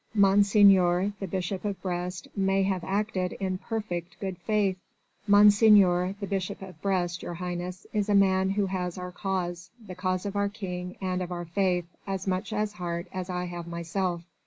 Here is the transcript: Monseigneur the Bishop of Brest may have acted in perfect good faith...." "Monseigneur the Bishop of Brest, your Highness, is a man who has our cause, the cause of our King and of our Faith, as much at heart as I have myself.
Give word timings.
Monseigneur 0.15 1.13
the 1.19 1.27
Bishop 1.27 1.63
of 1.63 1.79
Brest 1.83 2.27
may 2.35 2.63
have 2.63 2.83
acted 2.83 3.33
in 3.33 3.59
perfect 3.59 4.19
good 4.19 4.35
faith...." 4.39 4.77
"Monseigneur 5.27 6.15
the 6.19 6.25
Bishop 6.25 6.63
of 6.63 6.81
Brest, 6.81 7.21
your 7.21 7.35
Highness, 7.35 7.85
is 7.93 8.09
a 8.09 8.15
man 8.15 8.49
who 8.49 8.65
has 8.65 8.97
our 8.97 9.11
cause, 9.11 9.69
the 9.85 9.93
cause 9.93 10.25
of 10.25 10.35
our 10.35 10.49
King 10.49 10.97
and 11.01 11.21
of 11.21 11.31
our 11.31 11.45
Faith, 11.45 11.85
as 12.07 12.25
much 12.25 12.51
at 12.51 12.71
heart 12.71 13.09
as 13.13 13.29
I 13.29 13.43
have 13.45 13.67
myself. 13.67 14.23